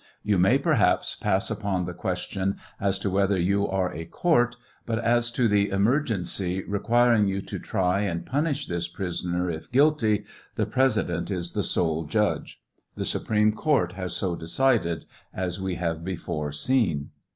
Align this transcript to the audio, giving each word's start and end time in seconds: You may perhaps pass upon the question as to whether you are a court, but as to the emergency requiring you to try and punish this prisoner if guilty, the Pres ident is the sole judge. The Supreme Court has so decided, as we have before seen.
You 0.23 0.39
may 0.39 0.57
perhaps 0.57 1.13
pass 1.15 1.51
upon 1.51 1.85
the 1.85 1.93
question 1.93 2.55
as 2.79 2.97
to 2.97 3.11
whether 3.11 3.39
you 3.39 3.67
are 3.67 3.93
a 3.93 4.05
court, 4.05 4.55
but 4.87 4.97
as 4.97 5.29
to 5.33 5.47
the 5.47 5.69
emergency 5.69 6.63
requiring 6.63 7.27
you 7.27 7.39
to 7.43 7.59
try 7.59 7.99
and 8.01 8.25
punish 8.25 8.65
this 8.65 8.87
prisoner 8.87 9.47
if 9.51 9.71
guilty, 9.71 10.23
the 10.55 10.65
Pres 10.65 10.97
ident 10.97 11.29
is 11.29 11.51
the 11.53 11.61
sole 11.63 12.05
judge. 12.05 12.59
The 12.95 13.05
Supreme 13.05 13.53
Court 13.53 13.93
has 13.93 14.15
so 14.15 14.35
decided, 14.35 15.05
as 15.35 15.61
we 15.61 15.75
have 15.75 16.03
before 16.03 16.51
seen. 16.51 17.11